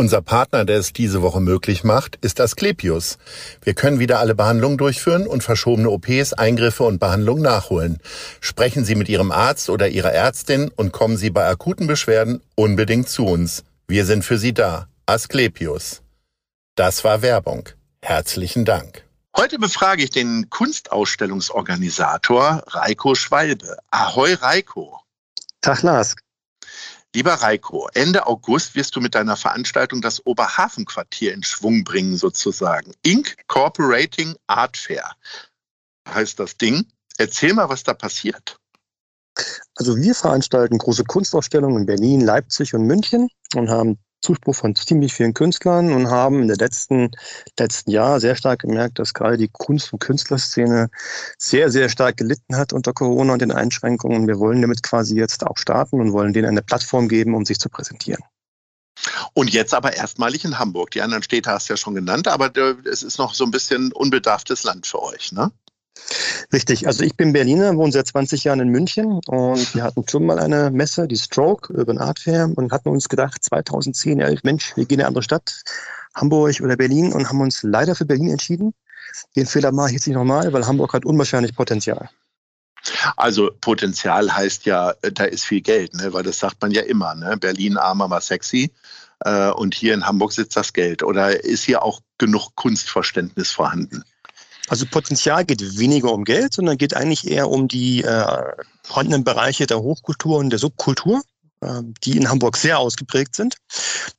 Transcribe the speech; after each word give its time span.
Unser 0.00 0.22
Partner, 0.22 0.64
der 0.64 0.78
es 0.78 0.94
diese 0.94 1.20
Woche 1.20 1.40
möglich 1.40 1.84
macht, 1.84 2.16
ist 2.22 2.40
Asklepios. 2.40 3.18
Wir 3.60 3.74
können 3.74 3.98
wieder 3.98 4.18
alle 4.18 4.34
Behandlungen 4.34 4.78
durchführen 4.78 5.26
und 5.26 5.44
verschobene 5.44 5.90
OPs, 5.90 6.32
Eingriffe 6.32 6.84
und 6.84 6.98
Behandlungen 6.98 7.42
nachholen. 7.42 7.98
Sprechen 8.40 8.86
Sie 8.86 8.94
mit 8.94 9.10
Ihrem 9.10 9.30
Arzt 9.30 9.68
oder 9.68 9.88
Ihrer 9.88 10.10
Ärztin 10.10 10.70
und 10.74 10.92
kommen 10.92 11.18
Sie 11.18 11.28
bei 11.28 11.46
akuten 11.46 11.86
Beschwerden 11.86 12.40
unbedingt 12.54 13.10
zu 13.10 13.26
uns. 13.26 13.62
Wir 13.88 14.06
sind 14.06 14.24
für 14.24 14.38
Sie 14.38 14.54
da. 14.54 14.88
Asklepios. 15.04 16.00
Das 16.76 17.04
war 17.04 17.20
Werbung. 17.20 17.68
Herzlichen 18.00 18.64
Dank. 18.64 19.04
Heute 19.36 19.58
befrage 19.58 20.02
ich 20.02 20.08
den 20.08 20.48
Kunstausstellungsorganisator 20.48 22.64
Reiko 22.68 23.14
Schwalbe. 23.14 23.76
Ahoi 23.90 24.32
Reiko. 24.32 24.98
Tag 25.60 25.82
Lars. 25.82 26.16
Lieber 27.14 27.34
Reiko, 27.34 27.88
Ende 27.94 28.26
August 28.26 28.76
wirst 28.76 28.94
du 28.94 29.00
mit 29.00 29.16
deiner 29.16 29.36
Veranstaltung 29.36 30.00
das 30.00 30.24
Oberhafenquartier 30.24 31.34
in 31.34 31.42
Schwung 31.42 31.82
bringen, 31.82 32.16
sozusagen. 32.16 32.92
Incorporating 33.02 34.36
Art 34.46 34.76
Fair 34.76 35.10
heißt 36.08 36.38
das 36.38 36.56
Ding. 36.56 36.86
Erzähl 37.18 37.52
mal, 37.52 37.68
was 37.68 37.82
da 37.82 37.94
passiert. 37.94 38.58
Also 39.74 39.96
wir 39.96 40.14
veranstalten 40.14 40.78
große 40.78 41.04
Kunstausstellungen 41.04 41.78
in 41.78 41.86
Berlin, 41.86 42.20
Leipzig 42.20 42.74
und 42.74 42.86
München 42.86 43.28
und 43.54 43.70
haben 43.70 43.98
Zuspruch 44.20 44.54
von 44.54 44.74
ziemlich 44.74 45.14
vielen 45.14 45.34
Künstlern 45.34 45.92
und 45.92 46.10
haben 46.10 46.42
in 46.42 46.48
der 46.48 46.56
letzten, 46.56 47.10
letzten 47.58 47.90
Jahr 47.90 48.20
sehr 48.20 48.36
stark 48.36 48.60
gemerkt, 48.60 48.98
dass 48.98 49.14
gerade 49.14 49.36
die 49.36 49.48
Kunst- 49.48 49.92
und 49.92 49.98
Künstlerszene 49.98 50.90
sehr, 51.38 51.70
sehr 51.70 51.88
stark 51.88 52.16
gelitten 52.16 52.56
hat 52.56 52.72
unter 52.72 52.92
Corona 52.92 53.32
und 53.32 53.42
den 53.42 53.52
Einschränkungen. 53.52 54.28
Wir 54.28 54.38
wollen 54.38 54.60
damit 54.60 54.82
quasi 54.82 55.16
jetzt 55.16 55.46
auch 55.46 55.56
starten 55.56 56.00
und 56.00 56.12
wollen 56.12 56.32
denen 56.32 56.48
eine 56.48 56.62
Plattform 56.62 57.08
geben, 57.08 57.34
um 57.34 57.44
sich 57.44 57.58
zu 57.58 57.68
präsentieren. 57.68 58.22
Und 59.32 59.50
jetzt 59.50 59.72
aber 59.72 59.94
erstmalig 59.94 60.44
in 60.44 60.58
Hamburg. 60.58 60.90
Die 60.90 61.02
anderen 61.02 61.22
Städte 61.22 61.50
hast 61.50 61.68
du 61.68 61.72
ja 61.72 61.76
schon 61.76 61.94
genannt, 61.94 62.28
aber 62.28 62.52
es 62.84 63.02
ist 63.02 63.18
noch 63.18 63.34
so 63.34 63.44
ein 63.44 63.50
bisschen 63.50 63.92
unbedarftes 63.92 64.64
Land 64.64 64.86
für 64.86 65.02
euch, 65.02 65.32
ne? 65.32 65.50
Richtig, 66.52 66.86
also 66.86 67.04
ich 67.04 67.16
bin 67.16 67.32
Berliner, 67.32 67.76
wohne 67.76 67.92
seit 67.92 68.08
20 68.08 68.44
Jahren 68.44 68.60
in 68.60 68.68
München 68.68 69.20
und 69.26 69.74
wir 69.74 69.82
hatten 69.84 70.04
schon 70.08 70.26
mal 70.26 70.38
eine 70.38 70.70
Messe, 70.70 71.06
die 71.06 71.16
Stroke, 71.16 71.72
Urban 71.72 71.98
Art 71.98 72.18
Fair 72.18 72.50
und 72.54 72.72
hatten 72.72 72.88
uns 72.88 73.08
gedacht, 73.08 73.44
2010, 73.44 74.20
11, 74.20 74.42
Mensch, 74.42 74.76
wir 74.76 74.84
gehen 74.84 74.96
in 74.96 75.00
eine 75.00 75.08
andere 75.08 75.22
Stadt, 75.22 75.62
Hamburg 76.14 76.60
oder 76.60 76.76
Berlin 76.76 77.12
und 77.12 77.28
haben 77.28 77.40
uns 77.40 77.62
leider 77.62 77.94
für 77.94 78.04
Berlin 78.04 78.30
entschieden. 78.30 78.74
Den 79.36 79.46
Fehler 79.46 79.72
mache 79.72 79.88
ich 79.88 79.94
jetzt 79.94 80.06
nicht 80.06 80.16
nochmal, 80.16 80.52
weil 80.52 80.66
Hamburg 80.66 80.92
hat 80.92 81.04
unwahrscheinlich 81.04 81.54
Potenzial. 81.54 82.08
Also 83.16 83.50
Potenzial 83.60 84.34
heißt 84.34 84.64
ja, 84.64 84.94
da 85.02 85.24
ist 85.24 85.44
viel 85.44 85.60
Geld, 85.60 85.94
ne? 85.94 86.12
weil 86.12 86.22
das 86.22 86.38
sagt 86.38 86.60
man 86.62 86.70
ja 86.70 86.82
immer. 86.82 87.14
Ne? 87.14 87.36
Berlin 87.36 87.76
armer 87.76 88.08
war 88.10 88.20
sexy 88.20 88.72
äh, 89.20 89.50
und 89.50 89.74
hier 89.74 89.94
in 89.94 90.06
Hamburg 90.06 90.32
sitzt 90.32 90.56
das 90.56 90.72
Geld. 90.72 91.02
Oder 91.02 91.44
ist 91.44 91.64
hier 91.64 91.82
auch 91.82 92.00
genug 92.18 92.54
Kunstverständnis 92.56 93.50
vorhanden? 93.50 94.02
Also 94.70 94.86
Potenzial 94.86 95.44
geht 95.44 95.78
weniger 95.78 96.12
um 96.12 96.24
Geld, 96.24 96.54
sondern 96.54 96.78
geht 96.78 96.94
eigentlich 96.94 97.28
eher 97.28 97.50
um 97.50 97.66
die 97.66 98.04
äh, 98.04 98.54
vorhandenen 98.84 99.24
Bereiche 99.24 99.66
der 99.66 99.80
Hochkultur 99.80 100.38
und 100.38 100.50
der 100.50 100.60
Subkultur, 100.60 101.22
äh, 101.60 101.82
die 102.04 102.16
in 102.16 102.28
Hamburg 102.28 102.56
sehr 102.56 102.78
ausgeprägt 102.78 103.34
sind. 103.34 103.56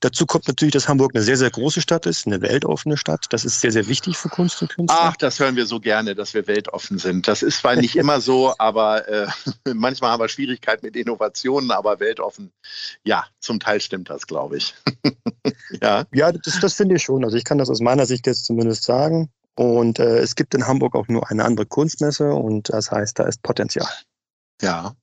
Dazu 0.02 0.26
kommt 0.26 0.50
natürlich, 0.50 0.74
dass 0.74 0.90
Hamburg 0.90 1.16
eine 1.16 1.24
sehr, 1.24 1.38
sehr 1.38 1.52
große 1.52 1.80
Stadt 1.80 2.06
ist, 2.06 2.28
eine 2.28 2.42
weltoffene 2.42 2.98
Stadt. 2.98 3.28
Das 3.30 3.46
ist 3.46 3.62
sehr, 3.62 3.72
sehr 3.72 3.88
wichtig 3.88 4.18
für 4.18 4.28
Kunst 4.28 4.62
und 4.62 4.76
Künstler. 4.76 5.00
Ach, 5.00 5.16
das 5.16 5.40
hören 5.40 5.56
wir 5.56 5.66
so 5.66 5.80
gerne, 5.80 6.16
dass 6.16 6.34
wir 6.34 6.46
weltoffen 6.48 6.98
sind. 6.98 7.30
Das 7.30 7.44
ist 7.44 7.60
zwar 7.60 7.78
nicht 7.78 7.96
immer 7.96 8.20
so, 8.20 8.54
aber 8.58 9.08
äh, 9.08 9.28
manchmal 9.74 10.12
haben 10.12 10.20
wir 10.20 10.28
Schwierigkeiten 10.28 10.86
mit 10.86 10.98
Innovationen, 10.98 11.72
aber 11.72 12.02
weltoffen, 12.02 12.52
ja, 13.06 13.26
zum 13.40 13.62
Teil 13.62 13.80
stimmt 13.80 14.10
das, 14.10 14.28
glaube 14.28 14.58
ich. 14.58 14.76
ja, 15.82 16.04
ja 16.14 16.34
das, 16.34 16.60
das 16.60 16.74
finde 16.74 16.96
ich 16.96 17.04
schon. 17.04 17.24
Also 17.24 17.38
ich 17.38 17.46
kann 17.46 17.58
das 17.58 17.70
aus 17.70 17.80
meiner 17.80 18.06
Sicht 18.06 18.28
jetzt 18.28 18.44
zumindest 18.44 18.84
sagen. 18.84 19.30
Und 19.56 20.00
äh, 20.00 20.20
es 20.20 20.36
gibt 20.36 20.54
in 20.56 20.68
Hamburg 20.68 20.96
auch 20.96 21.08
nur 21.08 21.30
eine 21.30 21.46
andere 21.46 21.66
Kunstmesse 21.66 22.34
und 22.34 22.70
das 22.70 22.92
heißt, 22.92 23.20
da 23.20 23.24
ist 23.24 23.42
Potenzial. 23.44 23.90
Ja. 24.62 24.96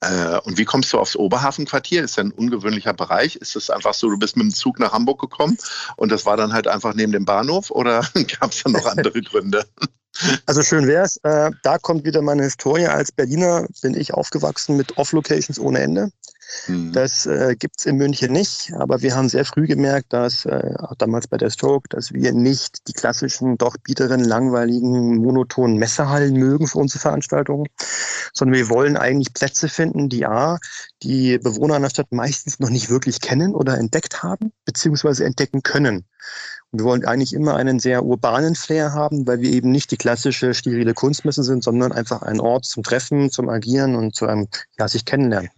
Äh, 0.00 0.38
und 0.40 0.58
wie 0.58 0.64
kommst 0.64 0.92
du 0.92 0.98
aufs 0.98 1.16
Oberhafenquartier? 1.16 2.02
Ist 2.02 2.16
ja 2.16 2.24
ein 2.24 2.32
ungewöhnlicher 2.32 2.92
Bereich. 2.92 3.36
Ist 3.36 3.56
es 3.56 3.70
einfach 3.70 3.94
so, 3.94 4.08
du 4.10 4.18
bist 4.18 4.36
mit 4.36 4.44
dem 4.44 4.54
Zug 4.54 4.78
nach 4.78 4.92
Hamburg 4.92 5.20
gekommen 5.20 5.58
und 5.96 6.10
das 6.12 6.26
war 6.26 6.36
dann 6.36 6.52
halt 6.52 6.68
einfach 6.68 6.94
neben 6.94 7.12
dem 7.12 7.24
Bahnhof 7.24 7.70
oder 7.70 8.06
gab 8.40 8.52
es 8.52 8.62
da 8.62 8.70
noch 8.70 8.86
andere 8.86 9.20
Gründe? 9.22 9.64
Also 10.46 10.62
schön 10.62 10.86
wär's. 10.86 11.18
Äh, 11.24 11.50
da 11.62 11.78
kommt 11.78 12.04
wieder 12.04 12.22
meine 12.22 12.44
Historie. 12.44 12.86
Als 12.86 13.12
Berliner 13.12 13.66
bin 13.82 13.94
ich 13.94 14.14
aufgewachsen 14.14 14.76
mit 14.76 14.96
Off-Locations 14.96 15.58
ohne 15.58 15.80
Ende. 15.80 16.10
Mhm. 16.68 16.92
Das 16.92 17.26
äh, 17.26 17.56
gibt 17.58 17.76
es 17.78 17.86
in 17.86 17.96
München 17.96 18.32
nicht, 18.32 18.72
aber 18.74 19.02
wir 19.02 19.14
haben 19.14 19.28
sehr 19.28 19.44
früh 19.44 19.66
gemerkt, 19.66 20.12
dass 20.12 20.44
äh, 20.44 20.74
auch 20.78 20.94
damals 20.96 21.26
bei 21.26 21.36
der 21.36 21.50
Stroke, 21.50 21.88
dass 21.88 22.12
wir 22.12 22.32
nicht 22.32 22.86
die 22.88 22.92
klassischen, 22.92 23.58
doch 23.58 23.76
biederen, 23.82 24.24
langweiligen, 24.24 25.16
monotonen 25.16 25.76
Messehallen 25.78 26.34
mögen 26.34 26.66
für 26.66 26.78
unsere 26.78 27.00
Veranstaltungen, 27.00 27.66
sondern 28.32 28.58
wir 28.58 28.68
wollen 28.70 28.96
eigentlich 28.96 29.34
Plätze 29.34 29.68
finden, 29.68 30.08
die 30.08 30.26
A, 30.26 30.58
die 31.02 31.38
Bewohner 31.38 31.74
einer 31.76 31.90
Stadt 31.90 32.12
meistens 32.12 32.60
noch 32.60 32.70
nicht 32.70 32.90
wirklich 32.90 33.20
kennen 33.20 33.54
oder 33.54 33.78
entdeckt 33.78 34.22
haben, 34.22 34.52
beziehungsweise 34.64 35.24
entdecken 35.24 35.62
können. 35.62 36.06
Und 36.70 36.80
wir 36.80 36.84
wollen 36.84 37.04
eigentlich 37.04 37.32
immer 37.32 37.56
einen 37.56 37.78
sehr 37.78 38.04
urbanen 38.04 38.54
Flair 38.54 38.92
haben, 38.92 39.26
weil 39.26 39.40
wir 39.40 39.50
eben 39.50 39.70
nicht 39.70 39.90
die 39.90 39.96
klassische 39.96 40.54
sterile 40.54 40.94
Kunstmesse 40.94 41.42
sind, 41.42 41.62
sondern 41.62 41.92
einfach 41.92 42.22
ein 42.22 42.40
Ort 42.40 42.64
zum 42.64 42.82
Treffen, 42.82 43.30
zum 43.30 43.48
Agieren 43.48 43.94
und 43.94 44.14
zu 44.14 44.26
einem, 44.26 44.48
ja, 44.78 44.88
sich 44.88 45.04
kennenlernen. 45.04 45.50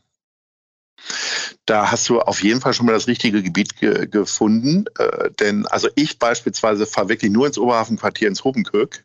Da 1.68 1.90
hast 1.90 2.08
du 2.08 2.20
auf 2.20 2.42
jeden 2.42 2.62
Fall 2.62 2.72
schon 2.72 2.86
mal 2.86 2.92
das 2.92 3.08
richtige 3.08 3.42
Gebiet 3.42 3.76
ge 3.76 4.06
gefunden. 4.06 4.86
Äh, 4.98 5.30
denn 5.38 5.66
also 5.66 5.88
ich 5.96 6.18
beispielsweise 6.18 6.86
fahre 6.86 7.10
wirklich 7.10 7.30
nur 7.30 7.46
ins 7.46 7.58
Oberhafenquartier 7.58 8.26
ins 8.26 8.42
Hobenkirk. 8.42 9.04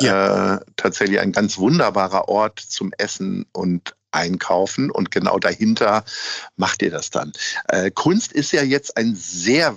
Ja. 0.00 0.56
Äh, 0.56 0.60
tatsächlich 0.74 1.20
ein 1.20 1.30
ganz 1.30 1.56
wunderbarer 1.58 2.28
Ort 2.28 2.58
zum 2.58 2.92
Essen 2.98 3.46
und 3.52 3.94
einkaufen 4.10 4.90
und 4.90 5.12
genau 5.12 5.38
dahinter 5.38 6.04
macht 6.56 6.82
ihr 6.82 6.90
das 6.90 7.10
dann. 7.10 7.32
Äh, 7.68 7.92
Kunst 7.92 8.32
ist 8.32 8.50
ja 8.50 8.64
jetzt 8.64 8.96
ein 8.96 9.14
sehr 9.14 9.76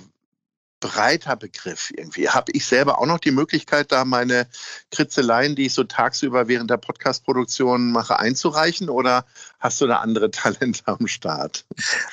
breiter 0.84 1.34
Begriff 1.34 1.90
irgendwie. 1.96 2.28
Habe 2.28 2.52
ich 2.52 2.66
selber 2.66 2.98
auch 2.98 3.06
noch 3.06 3.18
die 3.18 3.30
Möglichkeit, 3.30 3.90
da 3.90 4.04
meine 4.04 4.46
Kritzeleien, 4.90 5.56
die 5.56 5.66
ich 5.66 5.72
so 5.72 5.84
tagsüber 5.84 6.46
während 6.46 6.70
der 6.70 6.76
Podcast-Produktion 6.76 7.90
mache, 7.90 8.18
einzureichen 8.18 8.90
oder 8.90 9.24
hast 9.60 9.80
du 9.80 9.86
da 9.86 10.00
andere 10.00 10.30
Talente 10.30 10.82
am 10.84 11.06
Start? 11.06 11.64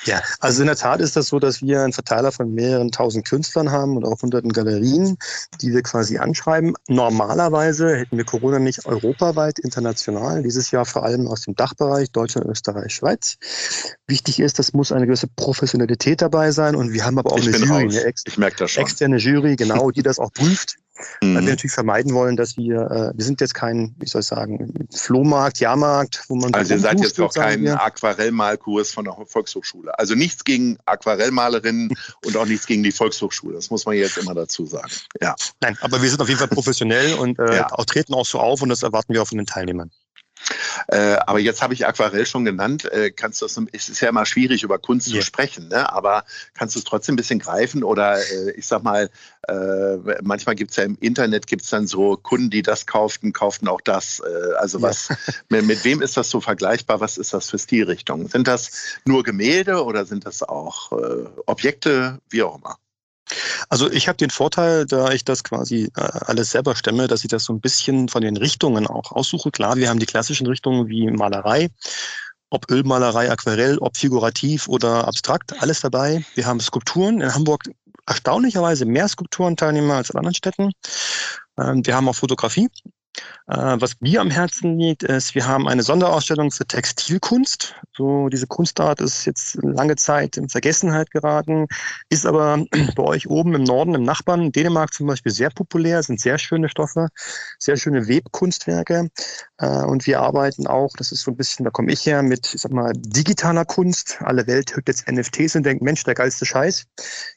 Ja, 0.06 0.22
also 0.40 0.62
in 0.62 0.68
der 0.68 0.76
Tat 0.76 1.02
ist 1.02 1.16
das 1.16 1.26
so, 1.26 1.38
dass 1.38 1.60
wir 1.60 1.82
einen 1.82 1.92
Verteiler 1.92 2.32
von 2.32 2.54
mehreren 2.54 2.90
tausend 2.90 3.26
Künstlern 3.28 3.70
haben 3.70 3.98
und 3.98 4.06
auch 4.06 4.22
hunderten 4.22 4.54
Galerien, 4.54 5.18
die 5.60 5.74
wir 5.74 5.82
quasi 5.82 6.16
anschreiben. 6.16 6.72
Normalerweise 6.88 7.94
hätten 7.94 8.16
wir 8.16 8.24
Corona 8.24 8.58
nicht 8.58 8.86
europaweit, 8.86 9.58
international, 9.58 10.42
dieses 10.42 10.70
Jahr 10.70 10.86
vor 10.86 11.04
allem 11.04 11.28
aus 11.28 11.42
dem 11.42 11.54
Dachbereich 11.56 12.10
Deutschland, 12.10 12.46
Österreich, 12.46 12.94
Schweiz. 12.94 13.36
Wichtig 14.06 14.40
ist, 14.40 14.58
das 14.58 14.72
muss 14.72 14.92
eine 14.92 15.04
gewisse 15.04 15.26
Professionalität 15.26 16.22
dabei 16.22 16.52
sein 16.52 16.74
und 16.74 16.94
wir 16.94 17.04
haben 17.04 17.18
aber 17.18 17.32
auch 17.32 17.38
ich 17.38 17.48
eine 17.48 17.58
Jury, 17.58 18.14
ich 18.24 18.38
merke 18.38 18.61
das 18.62 18.72
schon. 18.72 18.84
externe 18.84 19.16
Jury, 19.16 19.56
genau, 19.56 19.90
die 19.90 20.02
das 20.02 20.18
auch 20.18 20.32
prüft. 20.32 20.76
Mhm. 21.20 21.34
Weil 21.34 21.42
wir 21.42 21.50
natürlich 21.50 21.72
vermeiden 21.72 22.14
wollen, 22.14 22.36
dass 22.36 22.56
wir, 22.56 22.80
äh, 22.90 23.16
wir 23.16 23.24
sind 23.24 23.40
jetzt 23.40 23.54
kein, 23.54 23.94
wie 23.98 24.06
soll 24.06 24.20
ich 24.20 24.26
sagen, 24.26 24.86
Flohmarkt, 24.94 25.58
Jahrmarkt, 25.58 26.24
wo 26.28 26.36
man. 26.36 26.52
Also 26.54 26.74
ihr 26.74 26.80
seid 26.80 27.00
jetzt 27.00 27.20
auch 27.20 27.32
kein 27.32 27.66
Aquarellmalkurs 27.66 28.92
von 28.92 29.04
der 29.04 29.16
Volkshochschule. 29.26 29.98
Also 29.98 30.14
nichts 30.14 30.44
gegen 30.44 30.78
Aquarellmalerinnen 30.86 31.92
und 32.24 32.36
auch 32.36 32.46
nichts 32.46 32.66
gegen 32.66 32.82
die 32.82 32.92
Volkshochschule. 32.92 33.54
Das 33.54 33.70
muss 33.70 33.84
man 33.86 33.96
jetzt 33.96 34.18
immer 34.18 34.34
dazu 34.34 34.66
sagen. 34.66 34.92
Ja. 35.20 35.34
Nein, 35.60 35.76
aber 35.80 36.00
wir 36.02 36.08
sind 36.08 36.20
auf 36.20 36.28
jeden 36.28 36.38
Fall 36.38 36.48
professionell 36.48 37.14
und 37.14 37.38
äh, 37.38 37.56
ja. 37.56 37.72
auch 37.72 37.84
treten 37.84 38.14
auch 38.14 38.26
so 38.26 38.38
auf 38.38 38.62
und 38.62 38.68
das 38.68 38.82
erwarten 38.82 39.12
wir 39.12 39.22
auch 39.22 39.28
von 39.28 39.38
den 39.38 39.46
Teilnehmern. 39.46 39.90
Äh, 40.92 41.16
aber 41.26 41.38
jetzt 41.38 41.62
habe 41.62 41.72
ich 41.72 41.86
Aquarell 41.86 42.26
schon 42.26 42.44
genannt. 42.44 42.84
Äh, 42.84 43.10
kannst 43.10 43.40
du 43.40 43.46
das, 43.46 43.58
es 43.72 43.88
ist 43.88 44.00
ja 44.00 44.10
immer 44.10 44.26
schwierig, 44.26 44.62
über 44.62 44.78
Kunst 44.78 45.08
ja. 45.08 45.20
zu 45.20 45.22
sprechen, 45.22 45.68
ne? 45.68 45.90
aber 45.90 46.24
kannst 46.52 46.74
du 46.74 46.80
es 46.80 46.84
trotzdem 46.84 47.14
ein 47.14 47.16
bisschen 47.16 47.38
greifen? 47.38 47.82
Oder 47.82 48.18
äh, 48.18 48.50
ich 48.56 48.66
sag 48.66 48.82
mal, 48.82 49.08
äh, 49.48 49.96
manchmal 50.22 50.54
gibt 50.54 50.72
es 50.72 50.76
ja 50.76 50.84
im 50.84 50.98
Internet 51.00 51.46
gibt's 51.46 51.70
dann 51.70 51.86
so 51.86 52.18
Kunden, 52.18 52.50
die 52.50 52.60
das 52.60 52.84
kauften, 52.84 53.32
kauften 53.32 53.68
auch 53.68 53.80
das. 53.80 54.20
Äh, 54.20 54.54
also 54.56 54.82
was, 54.82 55.08
ja. 55.08 55.16
mit, 55.48 55.64
mit, 55.64 55.84
wem 55.84 56.02
ist 56.02 56.18
das 56.18 56.28
so 56.28 56.42
vergleichbar? 56.42 57.00
Was 57.00 57.16
ist 57.16 57.32
das 57.32 57.48
für 57.48 57.58
Stilrichtungen? 57.58 58.28
Sind 58.28 58.46
das 58.46 58.98
nur 59.06 59.22
Gemälde 59.22 59.82
oder 59.84 60.04
sind 60.04 60.26
das 60.26 60.42
auch 60.42 60.92
äh, 60.92 61.24
Objekte, 61.46 62.18
wie 62.28 62.42
auch 62.42 62.58
immer? 62.58 62.76
Also 63.68 63.90
ich 63.90 64.08
habe 64.08 64.16
den 64.16 64.30
Vorteil, 64.30 64.86
da 64.86 65.10
ich 65.12 65.24
das 65.24 65.44
quasi 65.44 65.90
äh, 65.96 66.00
alles 66.00 66.50
selber 66.50 66.76
stemme, 66.76 67.08
dass 67.08 67.24
ich 67.24 67.28
das 67.28 67.44
so 67.44 67.52
ein 67.52 67.60
bisschen 67.60 68.08
von 68.08 68.22
den 68.22 68.36
Richtungen 68.36 68.86
auch 68.86 69.12
aussuche. 69.12 69.50
Klar, 69.50 69.76
wir 69.76 69.88
haben 69.88 69.98
die 69.98 70.06
klassischen 70.06 70.46
Richtungen 70.46 70.88
wie 70.88 71.10
Malerei, 71.10 71.68
ob 72.50 72.70
Ölmalerei, 72.70 73.30
Aquarell, 73.30 73.78
ob 73.78 73.96
figurativ 73.96 74.68
oder 74.68 75.06
abstrakt, 75.06 75.60
alles 75.62 75.80
dabei. 75.80 76.24
Wir 76.34 76.46
haben 76.46 76.60
Skulpturen. 76.60 77.20
In 77.20 77.34
Hamburg 77.34 77.64
erstaunlicherweise 78.06 78.84
mehr 78.84 79.08
Skulpturenteilnehmer 79.08 79.94
als 79.94 80.10
in 80.10 80.16
anderen 80.16 80.34
Städten. 80.34 80.72
Ähm, 81.58 81.86
wir 81.86 81.94
haben 81.94 82.08
auch 82.08 82.16
Fotografie. 82.16 82.68
Äh, 83.48 83.76
was 83.80 84.00
mir 84.00 84.20
am 84.20 84.30
Herzen 84.30 84.78
liegt, 84.78 85.02
ist, 85.02 85.34
wir 85.34 85.46
haben 85.46 85.68
eine 85.68 85.82
Sonderausstellung 85.82 86.50
für 86.50 86.66
Textilkunst. 86.66 87.74
So, 87.96 88.28
diese 88.28 88.46
Kunstart 88.46 89.00
ist 89.00 89.26
jetzt 89.26 89.58
lange 89.62 89.96
Zeit 89.96 90.36
in 90.36 90.48
Vergessenheit 90.48 91.10
geraten, 91.10 91.66
ist 92.08 92.24
aber 92.24 92.64
bei 92.96 93.02
euch 93.02 93.28
oben 93.28 93.54
im 93.54 93.64
Norden, 93.64 93.94
im 93.94 94.04
Nachbarn, 94.04 94.52
Dänemark 94.52 94.94
zum 94.94 95.06
Beispiel, 95.06 95.32
sehr 95.32 95.50
populär, 95.50 96.02
sind 96.02 96.20
sehr 96.20 96.38
schöne 96.38 96.68
Stoffe, 96.68 97.08
sehr 97.58 97.76
schöne 97.76 98.08
Webkunstwerke. 98.08 99.10
Äh, 99.58 99.84
und 99.84 100.06
wir 100.06 100.20
arbeiten 100.20 100.66
auch, 100.66 100.92
das 100.96 101.12
ist 101.12 101.22
so 101.22 101.30
ein 101.32 101.36
bisschen, 101.36 101.64
da 101.64 101.70
komme 101.70 101.92
ich 101.92 102.06
her, 102.06 102.22
mit, 102.22 102.54
ich 102.54 102.60
sag 102.60 102.72
mal, 102.72 102.92
digitaler 102.94 103.64
Kunst. 103.64 104.18
Alle 104.20 104.46
Welt 104.46 104.74
hört 104.74 104.88
jetzt 104.88 105.10
NFTs 105.10 105.56
und 105.56 105.64
denkt, 105.64 105.82
Mensch, 105.82 106.04
der 106.04 106.14
geilste 106.14 106.46
Scheiß. 106.46 106.84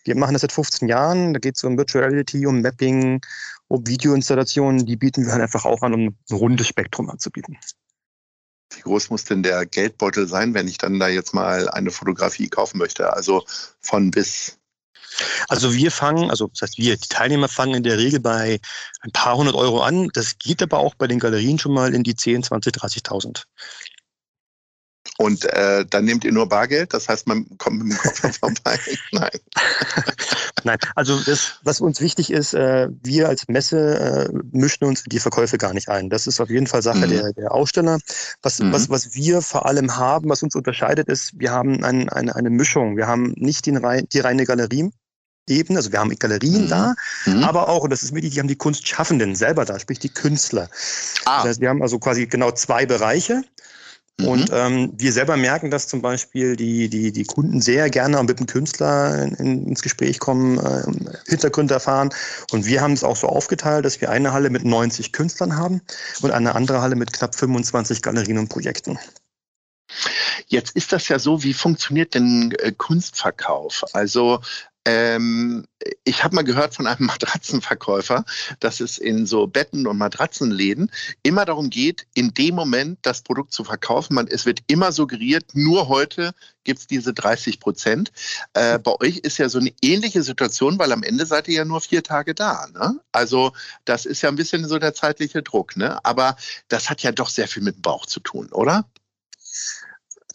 Wir 0.03 0.15
machen 0.15 0.33
das 0.33 0.41
seit 0.41 0.51
15 0.51 0.87
Jahren. 0.87 1.33
Da 1.33 1.39
geht 1.39 1.57
es 1.57 1.63
um 1.63 1.77
Virtual 1.77 2.05
Reality, 2.05 2.45
um 2.45 2.61
Mapping, 2.61 3.21
um 3.67 3.85
Videoinstallationen, 3.87 4.85
die 4.85 4.95
bieten 4.95 5.25
wir 5.25 5.31
halt 5.31 5.41
einfach 5.41 5.65
auch 5.65 5.81
an, 5.81 5.93
um 5.93 6.07
ein 6.07 6.17
rundes 6.31 6.67
Spektrum 6.67 7.09
anzubieten. 7.09 7.57
Wie 8.73 8.81
groß 8.81 9.09
muss 9.09 9.23
denn 9.25 9.43
der 9.43 9.65
Geldbeutel 9.65 10.27
sein, 10.27 10.53
wenn 10.53 10.67
ich 10.67 10.77
dann 10.77 10.99
da 10.99 11.07
jetzt 11.07 11.33
mal 11.33 11.69
eine 11.69 11.91
Fotografie 11.91 12.49
kaufen 12.49 12.77
möchte? 12.77 13.13
Also 13.13 13.43
von 13.79 14.11
bis. 14.11 14.57
Also 15.47 15.73
wir 15.73 15.91
fangen, 15.91 16.29
also 16.29 16.47
das 16.47 16.63
heißt 16.63 16.77
wir, 16.77 16.97
die 16.97 17.07
Teilnehmer 17.07 17.47
fangen 17.47 17.75
in 17.75 17.83
der 17.83 17.97
Regel 17.97 18.19
bei 18.19 18.59
ein 19.01 19.11
paar 19.11 19.37
hundert 19.37 19.55
Euro 19.55 19.81
an. 19.81 20.09
Das 20.13 20.37
geht 20.37 20.61
aber 20.61 20.79
auch 20.79 20.95
bei 20.95 21.07
den 21.07 21.19
Galerien 21.19 21.57
schon 21.57 21.73
mal 21.73 21.93
in 21.93 22.03
die 22.03 22.15
10, 22.15 22.43
20, 22.43 22.73
30.000. 22.75 23.43
Und 25.17 25.45
äh, 25.45 25.85
dann 25.85 26.03
nehmt 26.03 26.25
ihr 26.25 26.33
nur 26.33 26.49
Bargeld, 26.49 26.93
das 26.93 27.07
heißt, 27.07 27.27
man 27.27 27.57
kommt 27.57 27.83
mit 27.83 27.93
dem 27.93 27.97
Koffer 27.97 28.33
vorbei. 28.39 28.79
Nein. 29.11 29.39
Nein, 30.65 30.77
also 30.95 31.19
das, 31.19 31.59
was 31.63 31.79
uns 31.79 32.01
wichtig 32.01 32.31
ist, 32.31 32.55
äh, 32.55 32.89
wir 33.03 33.29
als 33.29 33.47
Messe 33.47 34.29
äh, 34.31 34.37
mischen 34.51 34.85
uns 34.85 35.03
die 35.03 35.19
Verkäufe 35.19 35.59
gar 35.59 35.73
nicht 35.75 35.89
ein. 35.89 36.09
Das 36.09 36.25
ist 36.25 36.41
auf 36.41 36.49
jeden 36.49 36.65
Fall 36.65 36.81
Sache 36.81 37.05
mhm. 37.05 37.09
der, 37.11 37.33
der 37.33 37.51
Aussteller. 37.53 37.99
Was, 38.41 38.59
mhm. 38.59 38.73
was, 38.73 38.89
was 38.89 39.13
wir 39.13 39.43
vor 39.43 39.67
allem 39.67 39.95
haben, 39.95 40.27
was 40.27 40.41
uns 40.41 40.55
unterscheidet, 40.55 41.07
ist, 41.07 41.39
wir 41.39 41.51
haben 41.51 41.83
ein, 41.83 42.09
eine, 42.09 42.35
eine 42.35 42.49
Mischung. 42.49 42.97
Wir 42.97 43.05
haben 43.05 43.33
nicht 43.37 43.67
den, 43.67 43.79
die 44.11 44.19
reine 44.19 44.45
Galerie, 44.45 44.89
Ebene, 45.47 45.77
also 45.77 45.91
wir 45.91 45.99
haben 45.99 46.09
Galerien 46.17 46.65
mhm. 46.65 46.69
da, 46.69 46.95
mhm. 47.27 47.43
aber 47.43 47.69
auch, 47.69 47.83
und 47.83 47.91
das 47.91 48.01
ist 48.01 48.15
wichtig, 48.15 48.33
die 48.33 48.39
haben 48.39 48.47
die 48.47 48.55
Kunstschaffenden 48.55 49.35
selber 49.35 49.65
da, 49.65 49.77
sprich 49.77 49.99
die 49.99 50.09
Künstler. 50.09 50.69
Ah. 51.25 51.37
Das 51.37 51.49
heißt, 51.49 51.61
wir 51.61 51.69
haben 51.69 51.83
also 51.83 51.99
quasi 51.99 52.25
genau 52.25 52.51
zwei 52.51 52.87
Bereiche. 52.87 53.43
Mhm. 54.17 54.27
Und 54.27 54.49
ähm, 54.53 54.93
wir 54.95 55.11
selber 55.11 55.35
merken, 55.37 55.71
dass 55.71 55.87
zum 55.87 56.01
Beispiel 56.01 56.55
die, 56.55 56.89
die, 56.89 57.11
die 57.11 57.25
Kunden 57.25 57.61
sehr 57.61 57.89
gerne 57.89 58.21
mit 58.23 58.39
dem 58.39 58.47
Künstler 58.47 59.23
in, 59.23 59.33
in, 59.35 59.67
ins 59.67 59.81
Gespräch 59.81 60.19
kommen, 60.19 60.57
äh, 60.59 60.83
Hintergründe 61.27 61.73
erfahren. 61.73 62.09
Und 62.51 62.65
wir 62.65 62.81
haben 62.81 62.93
es 62.93 63.03
auch 63.03 63.15
so 63.15 63.27
aufgeteilt, 63.27 63.85
dass 63.85 63.99
wir 64.01 64.09
eine 64.09 64.31
Halle 64.31 64.49
mit 64.49 64.63
90 64.63 65.11
Künstlern 65.11 65.57
haben 65.57 65.81
und 66.21 66.31
eine 66.31 66.55
andere 66.55 66.81
Halle 66.81 66.95
mit 66.95 67.11
knapp 67.11 67.35
25 67.35 68.01
Galerien 68.01 68.37
und 68.37 68.49
Projekten. 68.49 68.97
Jetzt 70.47 70.75
ist 70.75 70.91
das 70.91 71.07
ja 71.09 71.19
so, 71.19 71.43
wie 71.43 71.53
funktioniert 71.53 72.13
denn 72.13 72.53
äh, 72.59 72.71
Kunstverkauf? 72.71 73.83
Also 73.93 74.41
ähm, 74.85 75.65
ich 76.03 76.23
habe 76.23 76.35
mal 76.35 76.43
gehört 76.43 76.75
von 76.75 76.87
einem 76.87 77.05
Matratzenverkäufer, 77.07 78.23
dass 78.59 78.79
es 78.79 78.97
in 78.97 79.25
so 79.25 79.47
Betten- 79.47 79.87
und 79.87 79.97
Matratzenläden 79.97 80.91
immer 81.23 81.45
darum 81.45 81.69
geht, 81.69 82.05
in 82.13 82.33
dem 82.33 82.55
Moment 82.55 82.99
das 83.01 83.21
Produkt 83.21 83.51
zu 83.51 83.63
verkaufen. 83.63 84.13
Man, 84.13 84.27
es 84.27 84.45
wird 84.45 84.59
immer 84.67 84.91
suggeriert, 84.91 85.51
nur 85.53 85.87
heute 85.87 86.33
gibt 86.63 86.79
es 86.79 86.87
diese 86.87 87.13
30 87.13 87.59
Prozent. 87.59 88.11
Äh, 88.53 88.79
bei 88.79 88.91
euch 88.99 89.17
ist 89.17 89.37
ja 89.37 89.49
so 89.49 89.59
eine 89.59 89.73
ähnliche 89.81 90.23
Situation, 90.23 90.77
weil 90.79 90.91
am 90.91 91.03
Ende 91.03 91.25
seid 91.25 91.47
ihr 91.47 91.55
ja 91.55 91.65
nur 91.65 91.81
vier 91.81 92.03
Tage 92.03 92.35
da. 92.35 92.67
Ne? 92.73 92.99
Also 93.11 93.53
das 93.85 94.05
ist 94.05 94.21
ja 94.21 94.29
ein 94.29 94.35
bisschen 94.35 94.67
so 94.67 94.77
der 94.77 94.93
zeitliche 94.93 95.41
Druck. 95.41 95.75
Ne? 95.77 96.03
Aber 96.05 96.37
das 96.67 96.89
hat 96.89 97.01
ja 97.03 97.11
doch 97.11 97.29
sehr 97.29 97.47
viel 97.47 97.63
mit 97.63 97.75
dem 97.75 97.81
Bauch 97.81 98.05
zu 98.05 98.19
tun, 98.19 98.49
oder? 98.51 98.85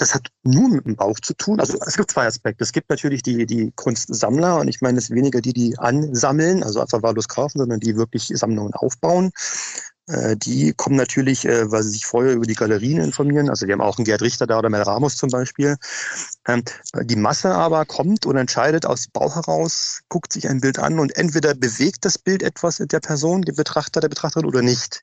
Das 0.00 0.14
hat 0.14 0.28
nur 0.44 0.70
mit 0.70 0.86
dem 0.86 0.96
Bauch 0.96 1.20
zu 1.20 1.34
tun. 1.34 1.60
Also 1.60 1.76
es 1.86 1.94
gibt 1.94 2.10
zwei 2.10 2.26
Aspekte. 2.26 2.64
Es 2.64 2.72
gibt 2.72 2.88
natürlich 2.88 3.22
die, 3.22 3.44
die 3.44 3.70
Kunstsammler 3.76 4.58
und 4.58 4.66
ich 4.66 4.80
meine 4.80 4.96
es 4.96 5.10
weniger 5.10 5.42
die, 5.42 5.52
die 5.52 5.78
ansammeln, 5.78 6.62
also 6.62 6.80
einfach 6.80 7.02
wahllos 7.02 7.28
kaufen, 7.28 7.58
sondern 7.58 7.80
die 7.80 7.96
wirklich 7.96 8.28
Sammlungen 8.28 8.72
aufbauen. 8.72 9.30
Äh, 10.06 10.38
die 10.38 10.72
kommen 10.72 10.96
natürlich, 10.96 11.44
äh, 11.44 11.70
weil 11.70 11.82
sie 11.82 11.90
sich 11.90 12.06
vorher 12.06 12.32
über 12.32 12.46
die 12.46 12.54
Galerien 12.54 13.02
informieren. 13.02 13.50
Also 13.50 13.66
wir 13.66 13.74
haben 13.74 13.82
auch 13.82 13.98
einen 13.98 14.06
Gerd 14.06 14.22
Richter 14.22 14.46
da 14.46 14.58
oder 14.58 14.70
Mel 14.70 14.80
Ramos 14.80 15.18
zum 15.18 15.28
Beispiel. 15.28 15.76
Ähm, 16.48 16.64
die 17.02 17.16
Masse 17.16 17.50
aber 17.54 17.84
kommt 17.84 18.24
und 18.24 18.38
entscheidet 18.38 18.86
aus 18.86 19.02
dem 19.02 19.12
Bauch 19.12 19.36
heraus, 19.36 20.00
guckt 20.08 20.32
sich 20.32 20.48
ein 20.48 20.62
Bild 20.62 20.78
an 20.78 20.98
und 20.98 21.14
entweder 21.14 21.54
bewegt 21.54 22.06
das 22.06 22.16
Bild 22.16 22.42
etwas 22.42 22.78
der 22.78 23.00
Person, 23.00 23.42
der 23.42 23.52
Betrachter, 23.52 24.00
der 24.00 24.08
Betrachterin 24.08 24.46
oder 24.46 24.62
nicht. 24.62 25.02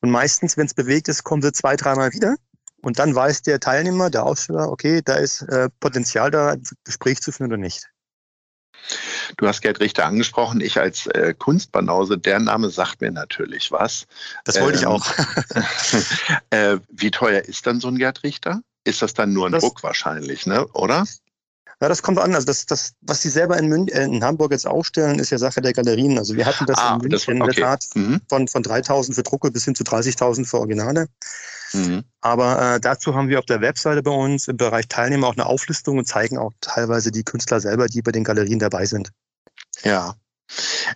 Und 0.00 0.10
meistens, 0.10 0.56
wenn 0.56 0.64
es 0.64 0.72
bewegt 0.72 1.08
ist, 1.08 1.24
kommen 1.24 1.42
sie 1.42 1.52
zwei, 1.52 1.76
dreimal 1.76 2.14
wieder. 2.14 2.36
Und 2.84 2.98
dann 2.98 3.14
weiß 3.14 3.42
der 3.42 3.60
Teilnehmer, 3.60 4.10
der 4.10 4.24
Aussteller, 4.24 4.70
okay, 4.70 5.00
da 5.02 5.14
ist 5.14 5.42
äh, 5.42 5.70
Potenzial 5.80 6.30
da, 6.30 6.50
ein 6.50 6.62
Gespräch 6.84 7.22
zu 7.22 7.32
führen 7.32 7.48
oder 7.48 7.56
nicht. 7.56 7.88
Du 9.38 9.48
hast 9.48 9.62
Gerd 9.62 9.80
Richter 9.80 10.04
angesprochen. 10.04 10.60
Ich 10.60 10.78
als 10.78 11.06
äh, 11.06 11.32
Kunstbanause, 11.32 12.18
der 12.18 12.38
Name 12.40 12.68
sagt 12.68 13.00
mir 13.00 13.10
natürlich 13.10 13.72
was. 13.72 14.06
Das 14.44 14.60
wollte 14.60 14.76
ähm, 14.76 14.80
ich 14.80 14.86
auch. 14.86 15.06
äh, 16.50 16.76
wie 16.90 17.10
teuer 17.10 17.40
ist 17.40 17.66
dann 17.66 17.80
so 17.80 17.88
ein 17.88 17.96
Gerd 17.96 18.22
Richter? 18.22 18.60
Ist 18.84 19.00
das 19.00 19.14
dann 19.14 19.32
nur 19.32 19.46
ein 19.46 19.52
das, 19.52 19.62
Druck 19.62 19.82
wahrscheinlich, 19.82 20.44
ne? 20.44 20.66
oder? 20.74 21.06
Ja, 21.80 21.88
das 21.88 22.02
kommt 22.02 22.18
an. 22.18 22.34
Also 22.34 22.46
das, 22.46 22.66
das, 22.66 22.92
was 23.00 23.22
Sie 23.22 23.30
selber 23.30 23.56
in, 23.56 23.68
Mün 23.68 23.88
äh, 23.88 24.04
in 24.04 24.22
Hamburg 24.22 24.52
jetzt 24.52 24.66
aufstellen, 24.66 25.18
ist 25.18 25.30
ja 25.30 25.38
Sache 25.38 25.62
der 25.62 25.72
Galerien. 25.72 26.18
Also 26.18 26.36
wir 26.36 26.44
hatten 26.44 26.66
das 26.66 26.78
ah, 26.78 26.96
in 26.96 27.08
München 27.08 27.10
das, 27.10 27.22
okay. 27.22 27.32
in 27.32 27.44
der 27.44 27.54
Tat 27.54 27.84
mhm. 27.94 28.20
von, 28.28 28.46
von 28.46 28.62
3.000 28.62 29.14
für 29.14 29.22
Drucke 29.22 29.50
bis 29.50 29.64
hin 29.64 29.74
zu 29.74 29.84
30.000 29.84 30.44
für 30.44 30.58
Originale. 30.58 31.08
Mhm. 31.74 32.04
Aber 32.20 32.76
äh, 32.76 32.80
dazu 32.80 33.14
haben 33.14 33.28
wir 33.28 33.38
auf 33.38 33.46
der 33.46 33.60
Webseite 33.60 34.02
bei 34.02 34.10
uns 34.10 34.48
im 34.48 34.56
Bereich 34.56 34.88
Teilnehmer 34.88 35.28
auch 35.28 35.34
eine 35.36 35.46
Auflistung 35.46 35.98
und 35.98 36.06
zeigen 36.06 36.38
auch 36.38 36.52
teilweise 36.60 37.10
die 37.10 37.24
Künstler 37.24 37.60
selber, 37.60 37.86
die 37.86 38.02
bei 38.02 38.12
den 38.12 38.24
Galerien 38.24 38.58
dabei 38.58 38.86
sind. 38.86 39.10
Ja. 39.82 40.14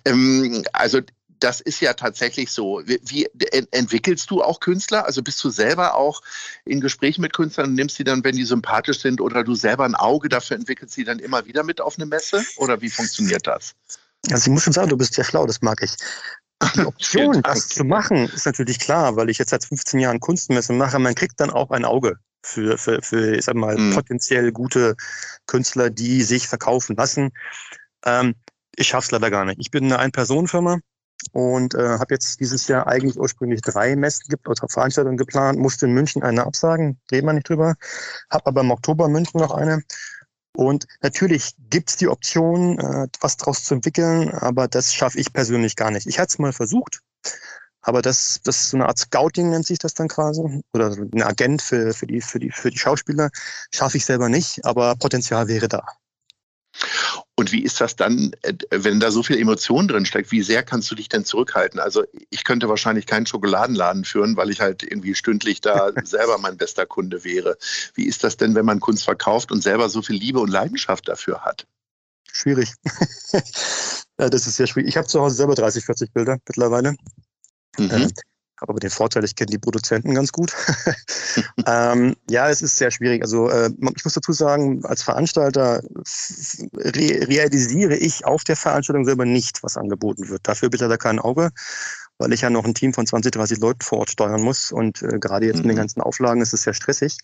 Ähm, 0.05 0.65
also 0.73 1.01
das 1.41 1.61
ist 1.61 1.81
ja 1.81 1.95
tatsächlich 1.95 2.51
so. 2.51 2.83
Wie, 2.85 3.01
wie 3.03 3.29
entwickelst 3.71 4.31
du 4.31 4.43
auch 4.43 4.61
Künstler? 4.61 5.05
Also 5.05 5.23
bist 5.23 5.43
du 5.45 5.51
selber 5.51 5.95
auch 5.95 6.23
in 6.65 6.81
Gesprächen 6.81 7.23
mit 7.23 7.33
Künstlern 7.33 7.69
und 7.69 7.75
nimmst 7.75 7.97
sie 7.97 8.05
dann, 8.05 8.25
wenn 8.25 8.37
die 8.37 8.45
sympathisch 8.45 9.01
sind 9.01 9.21
oder 9.21 9.45
du 9.45 9.55
selber 9.55 9.85
ein 9.85 9.95
Auge 9.95 10.29
dafür 10.29 10.57
entwickelst, 10.57 10.95
sie 10.95 11.05
dann 11.05 11.19
immer 11.19 11.47
wieder 11.47 11.63
mit 11.63 11.81
auf 11.81 11.97
eine 11.97 12.07
Messe? 12.07 12.45
Oder 12.57 12.81
wie 12.81 12.91
funktioniert 12.91 13.47
das? 13.47 13.75
Also 14.31 14.49
ich 14.49 14.53
muss 14.53 14.65
schon 14.65 14.73
sagen, 14.73 14.89
du 14.89 14.97
bist 14.97 15.17
ja 15.17 15.25
schlau, 15.25 15.47
das 15.47 15.63
mag 15.63 15.83
ich. 15.83 15.95
Die 16.75 16.85
Option, 16.85 17.43
das 17.43 17.69
zu 17.69 17.85
machen, 17.85 18.29
ist 18.35 18.47
natürlich 18.47 18.81
klar, 18.81 19.17
weil 19.17 19.31
ich 19.31 19.39
jetzt 19.39 19.51
seit 19.51 19.65
15 19.65 20.01
Jahren 20.01 20.19
Kunstmesse 20.19 20.73
mache. 20.73 20.99
Man 20.99 21.15
kriegt 21.15 21.39
dann 21.39 21.51
auch 21.51 21.71
ein 21.71 21.85
Auge 21.85 22.19
für, 22.43 22.79
für, 22.79 23.01
für 23.03 23.37
ich 23.37 23.45
sag 23.45 23.55
mal, 23.55 23.77
mhm. 23.77 23.95
potenziell 23.95 24.51
gute 24.51 24.97
Künstler, 25.47 25.91
die 25.91 26.23
sich 26.23 26.49
verkaufen 26.49 26.97
lassen. 26.97 27.31
Ähm, 28.05 28.35
ich 28.77 28.89
schaff's 28.89 29.11
leider 29.11 29.31
gar 29.31 29.45
nicht. 29.45 29.61
Ich 29.61 29.71
bin 29.71 29.85
eine 29.85 29.99
Ein-Personen-Firma 29.99 30.79
und 31.33 31.75
äh, 31.75 31.99
habe 31.99 32.15
jetzt 32.15 32.41
dieses 32.41 32.69
Jahr 32.69 32.87
eigentlich 32.87 33.19
ursprünglich 33.19 33.61
drei 33.61 33.97
Messen 33.97 34.27
gibt 34.29 34.49
oder 34.49 34.69
Veranstaltungen 34.69 35.17
geplant, 35.17 35.59
musste 35.59 35.87
in 35.87 35.93
München 35.93 36.23
eine 36.23 36.45
absagen, 36.45 36.99
reden 37.11 37.27
wir 37.27 37.33
nicht 37.33 37.49
drüber, 37.49 37.75
habe 38.31 38.47
aber 38.47 38.61
im 38.61 38.71
Oktober 38.71 39.09
München 39.09 39.41
noch 39.41 39.53
eine 39.53 39.83
und 40.59 40.89
natürlich 41.03 41.55
gibt's 41.71 41.95
die 41.95 42.09
Option, 42.09 42.81
äh, 42.81 43.07
was 43.21 43.37
daraus 43.37 43.63
zu 43.63 43.75
entwickeln, 43.75 44.31
aber 44.31 44.67
das 44.67 44.93
schaffe 44.93 45.17
ich 45.21 45.33
persönlich 45.33 45.77
gar 45.77 45.93
nicht. 45.93 46.09
Ich 46.09 46.19
hatte 46.19 46.31
es 46.31 46.39
mal 46.41 46.53
versucht, 46.53 46.99
aber 47.81 48.03
das, 48.03 48.41
das 48.43 48.63
ist 48.63 48.71
so 48.71 48.77
eine 48.77 48.89
Art 48.89 48.99
Scouting, 48.99 49.51
nennt 49.51 49.67
sich 49.67 49.79
das 49.79 49.95
dann 49.95 50.09
quasi. 50.09 50.43
Oder 50.75 50.97
ein 50.97 51.23
Agent 51.23 51.63
für, 51.63 51.95
für, 51.95 52.09
die, 52.09 52.21
für, 52.21 52.41
die, 52.41 52.51
für 52.51 52.71
die 52.73 52.79
Schauspieler. 52.79 53.31
Schaffe 53.73 53.99
ich 53.99 54.05
selber 54.05 54.29
nicht, 54.29 54.65
aber 54.65 54.97
Potenzial 54.97 55.47
wäre 55.47 55.69
da. 55.69 55.87
Und 57.35 57.53
wie 57.53 57.63
ist 57.63 57.81
das 57.81 57.97
dann, 57.97 58.33
äh, 58.43 58.55
wenn 58.71 59.01
da 59.01 59.11
so 59.11 59.23
viel 59.23 59.39
Emotion 59.39 59.89
drin 59.89 60.07
steckt? 60.07 60.33
Wie 60.33 60.43
sehr 60.43 60.63
kannst 60.63 60.91
du 60.91 60.95
dich 60.95 61.09
denn 61.09 61.25
zurückhalten? 61.25 61.81
Also 61.81 62.05
ich 62.31 62.45
könnte 62.45 62.69
wahrscheinlich 62.69 63.07
keinen 63.07 63.27
Schokoladenladen 63.27 64.05
führen, 64.05 64.37
weil 64.37 64.51
ich 64.51 64.61
halt 64.61 64.83
irgendwie 64.83 65.15
stündlich 65.15 65.61
da 65.61 65.91
selber 66.05 66.39
mein 66.39 66.57
bester 66.57 66.87
Kunde 66.87 67.25
wäre. 67.25 67.57
Wie 67.95 68.07
ist 68.07 68.25
das 68.25 68.37
denn, 68.37 68.55
wenn 68.55 68.67
man 68.67 68.81
Kunst 68.81 69.05
verkauft 69.05 69.53
und 69.53 69.63
selber 69.63 69.89
so 69.89 70.03
viel 70.03 70.17
Liebe 70.17 70.41
und 70.41 70.51
Leidenschaft 70.51 71.09
dafür 71.09 71.45
hat? 71.45 71.67
Schwierig. 72.33 72.75
das 74.17 74.47
ist 74.47 74.57
sehr 74.57 74.67
schwierig. 74.67 74.89
Ich 74.89 74.97
habe 74.97 75.07
zu 75.07 75.21
Hause 75.21 75.37
selber 75.37 75.55
30, 75.55 75.85
40 75.85 76.13
Bilder 76.13 76.39
mittlerweile. 76.47 76.97
Mhm. 77.79 78.11
Habe 78.61 78.71
aber 78.71 78.81
den 78.81 78.91
Vorteil, 78.91 79.25
ich 79.25 79.37
kenne 79.37 79.51
die 79.51 79.59
Produzenten 79.59 80.15
ganz 80.15 80.33
gut. 80.33 80.53
ähm, 81.67 82.17
ja, 82.29 82.49
es 82.49 82.61
ist 82.61 82.77
sehr 82.77 82.91
schwierig. 82.91 83.23
Also 83.23 83.49
äh, 83.49 83.71
ich 83.97 84.05
muss 84.05 84.15
dazu 84.15 84.33
sagen, 84.33 84.85
als 84.85 85.03
Veranstalter 85.03 85.81
re 86.75 87.29
realisiere 87.29 87.97
ich 87.97 88.25
auf 88.25 88.43
der 88.43 88.57
Veranstaltung 88.57 89.05
selber 89.05 89.25
nicht, 89.25 89.63
was 89.63 89.77
angeboten 89.77 90.29
wird. 90.29 90.41
Dafür 90.43 90.71
bitte 90.71 90.89
da 90.89 90.97
kein 90.97 91.21
Auge, 91.21 91.51
weil 92.19 92.33
ich 92.33 92.41
ja 92.41 92.51
noch 92.51 92.65
ein 92.65 92.75
Team 92.75 92.93
von 92.93 93.07
20, 93.07 93.31
30 93.31 93.61
Leuten 93.61 93.83
vor 93.83 93.99
Ort 93.99 94.11
steuern 94.11 94.43
muss. 94.43 94.73
Und 94.73 95.03
äh, 95.03 95.21
gerade 95.21 95.47
jetzt 95.47 95.59
mhm. 95.59 95.63
mit 95.63 95.71
den 95.71 95.77
mhm. 95.77 95.81
ganzen 95.83 96.01
Auflagen 96.01 96.41
ist 96.41 96.53
es 96.53 96.63
sehr 96.63 96.75
stressig. 96.75 97.17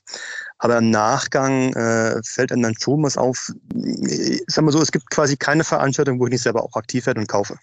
Aber 0.59 0.79
im 0.79 0.91
Nachgang 0.91 1.73
äh, 1.73 2.21
fällt 2.25 2.53
einem 2.53 2.63
dann 2.63 2.77
schon 2.79 3.03
was 3.03 3.17
auf. 3.17 3.51
Ich 4.07 4.45
sag 4.47 4.65
mal 4.65 4.71
so, 4.71 4.81
es 4.81 4.93
gibt 4.93 5.11
quasi 5.11 5.37
keine 5.37 5.65
Veranstaltung, 5.65 6.21
wo 6.21 6.27
ich 6.27 6.33
nicht 6.33 6.43
selber 6.43 6.63
auch 6.63 6.77
aktiv 6.77 7.07
werde 7.07 7.21
und 7.21 7.27
kaufe. 7.27 7.59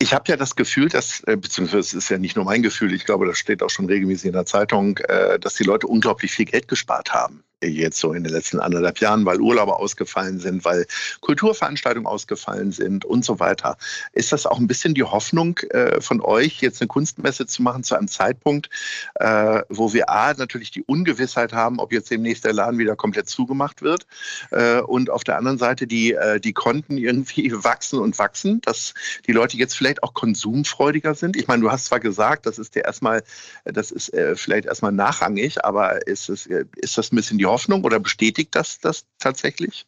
Ich 0.00 0.14
habe 0.14 0.24
ja 0.28 0.36
das 0.36 0.54
Gefühl, 0.54 0.88
dass, 0.88 1.24
äh, 1.24 1.36
beziehungsweise 1.36 1.80
es 1.80 1.94
ist 1.94 2.08
ja 2.08 2.18
nicht 2.18 2.36
nur 2.36 2.44
mein 2.44 2.62
Gefühl, 2.62 2.94
ich 2.94 3.04
glaube, 3.04 3.26
das 3.26 3.38
steht 3.38 3.62
auch 3.62 3.70
schon 3.70 3.86
regelmäßig 3.86 4.26
in 4.26 4.32
der 4.32 4.46
Zeitung, 4.46 4.98
äh, 4.98 5.40
dass 5.40 5.54
die 5.54 5.64
Leute 5.64 5.88
unglaublich 5.88 6.30
viel 6.30 6.44
Geld 6.44 6.68
gespart 6.68 7.12
haben 7.12 7.42
jetzt 7.62 7.98
so 7.98 8.12
in 8.12 8.24
den 8.24 8.32
letzten 8.32 8.60
anderthalb 8.60 9.00
Jahren, 9.00 9.24
weil 9.26 9.40
Urlaube 9.40 9.76
ausgefallen 9.76 10.38
sind, 10.38 10.64
weil 10.64 10.86
Kulturveranstaltungen 11.20 12.06
ausgefallen 12.06 12.72
sind 12.72 13.04
und 13.04 13.24
so 13.24 13.40
weiter. 13.40 13.76
Ist 14.12 14.32
das 14.32 14.46
auch 14.46 14.58
ein 14.58 14.66
bisschen 14.66 14.94
die 14.94 15.02
Hoffnung 15.02 15.58
äh, 15.70 16.00
von 16.00 16.20
euch, 16.20 16.60
jetzt 16.60 16.80
eine 16.80 16.88
Kunstmesse 16.88 17.46
zu 17.46 17.62
machen 17.62 17.82
zu 17.82 17.96
einem 17.96 18.08
Zeitpunkt, 18.08 18.70
äh, 19.16 19.62
wo 19.68 19.92
wir 19.92 20.08
A, 20.08 20.34
natürlich 20.34 20.70
die 20.70 20.82
Ungewissheit 20.84 21.52
haben, 21.52 21.80
ob 21.80 21.92
jetzt 21.92 22.10
demnächst 22.10 22.44
der 22.44 22.52
Laden 22.52 22.78
wieder 22.78 22.94
komplett 22.94 23.28
zugemacht 23.28 23.82
wird 23.82 24.06
äh, 24.50 24.80
und 24.80 25.10
auf 25.10 25.24
der 25.24 25.36
anderen 25.36 25.58
Seite 25.58 25.86
die, 25.86 26.12
äh, 26.12 26.40
die 26.40 26.52
Konten 26.52 26.96
irgendwie 26.96 27.52
wachsen 27.64 27.98
und 27.98 28.18
wachsen, 28.18 28.60
dass 28.62 28.94
die 29.26 29.32
Leute 29.32 29.56
jetzt 29.56 29.76
vielleicht 29.76 30.02
auch 30.02 30.14
konsumfreudiger 30.14 31.14
sind? 31.14 31.36
Ich 31.36 31.48
meine, 31.48 31.62
du 31.62 31.72
hast 31.72 31.86
zwar 31.86 32.00
gesagt, 32.00 32.46
das 32.46 32.58
ist 32.58 32.76
dir 32.76 32.84
erstmal, 32.84 33.22
das 33.64 33.90
ist 33.90 34.14
äh, 34.14 34.36
vielleicht 34.36 34.66
erstmal 34.66 34.92
nachrangig, 34.92 35.64
aber 35.64 36.06
ist, 36.06 36.28
es, 36.28 36.46
äh, 36.46 36.64
ist 36.76 36.96
das 36.96 37.12
ein 37.12 37.16
bisschen 37.16 37.38
die 37.38 37.47
Hoffnung 37.50 37.84
oder 37.84 38.00
bestätigt 38.00 38.54
das 38.54 38.78
das 38.80 39.04
tatsächlich? 39.18 39.86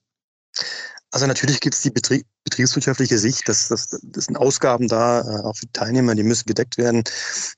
Also 1.13 1.27
natürlich 1.27 1.61
gibt 1.61 1.75
es 1.75 1.83
die 1.83 1.91
Betrieb, 1.91 2.25
betriebswirtschaftliche 2.45 3.19
Sicht, 3.19 3.49
dass 3.49 3.69
das, 3.69 3.89
das 4.03 4.25
sind 4.27 4.37
Ausgaben 4.37 4.87
da, 4.87 5.21
äh, 5.21 5.43
auch 5.43 5.57
für 5.57 5.71
Teilnehmer, 5.73 6.15
die 6.15 6.23
müssen 6.23 6.47
gedeckt 6.47 6.79
werden. 6.79 7.03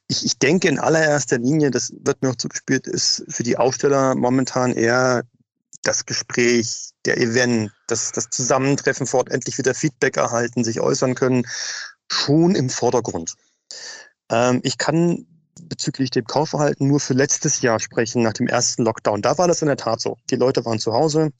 Ich, 0.08 0.24
ich 0.24 0.38
denke 0.38 0.68
in 0.68 0.78
allererster 0.78 1.38
Linie, 1.38 1.70
das 1.70 1.92
wird 2.00 2.22
mir 2.22 2.30
auch 2.30 2.36
zugespielt, 2.36 2.86
ist 2.86 3.24
für 3.28 3.42
die 3.42 3.58
Aussteller 3.58 4.14
momentan 4.14 4.72
eher 4.72 5.22
das 5.82 6.06
Gespräch, 6.06 6.92
der 7.04 7.18
Event, 7.18 7.72
das, 7.88 8.12
das 8.12 8.30
Zusammentreffen 8.30 9.06
vor 9.06 9.20
Ort, 9.20 9.30
endlich 9.30 9.58
wieder 9.58 9.74
Feedback 9.74 10.16
erhalten, 10.16 10.64
sich 10.64 10.80
äußern 10.80 11.14
können, 11.14 11.46
schon 12.10 12.54
im 12.54 12.70
Vordergrund. 12.70 13.34
Ähm, 14.30 14.60
ich 14.62 14.78
kann 14.78 15.26
bezüglich 15.60 16.10
dem 16.10 16.24
Kaufverhalten 16.24 16.88
nur 16.88 17.00
für 17.00 17.14
letztes 17.14 17.60
Jahr 17.62 17.80
sprechen, 17.80 18.22
nach 18.22 18.32
dem 18.32 18.46
ersten 18.46 18.84
Lockdown. 18.84 19.22
Da 19.22 19.36
war 19.38 19.48
das 19.48 19.62
in 19.62 19.68
der 19.68 19.76
Tat 19.76 20.00
so. 20.00 20.16
Die 20.30 20.36
Leute 20.36 20.64
waren 20.64 20.78
zu 20.78 20.92
Hause, 20.92 21.32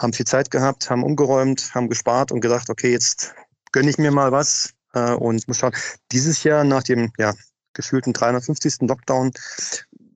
haben 0.00 0.12
viel 0.12 0.26
Zeit 0.26 0.50
gehabt, 0.50 0.90
haben 0.90 1.04
umgeräumt, 1.04 1.74
haben 1.74 1.88
gespart 1.88 2.32
und 2.32 2.40
gedacht, 2.40 2.70
okay, 2.70 2.90
jetzt 2.90 3.34
gönne 3.72 3.90
ich 3.90 3.98
mir 3.98 4.10
mal 4.10 4.32
was 4.32 4.74
äh, 4.94 5.12
und 5.12 5.46
muss 5.48 5.58
schauen. 5.58 5.74
Dieses 6.12 6.42
Jahr 6.42 6.64
nach 6.64 6.82
dem 6.82 7.12
ja, 7.18 7.34
gefühlten 7.72 8.12
350. 8.12 8.82
Lockdown 8.82 9.32